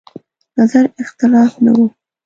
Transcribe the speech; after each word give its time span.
نظر 0.57 0.85
اختلاف 1.01 1.53
نه 1.65 1.71
و. 1.77 1.89